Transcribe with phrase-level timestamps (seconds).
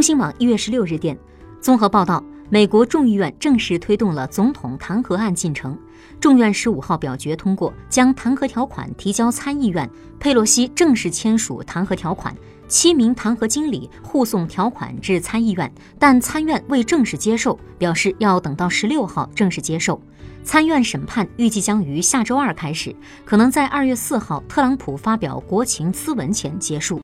[0.00, 1.14] 中新网一月十六日电
[1.60, 5.78] 综合报道美国众议院正式推动了总统弹劾案进程。
[6.18, 9.86] 众院十五号表决通过将弹劾条款提交参议院
[10.18, 12.34] 佩洛西正式签署弹劾条款
[12.66, 15.70] 七名弹劾经理护送条款至参议院。
[15.98, 20.00] 但参院未正式接受表示要等到十六号正式接受。
[20.42, 22.96] 参院审判预计将于下周二开始
[23.26, 26.98] 可能在二月四号特朗普发表国情咨文前结束。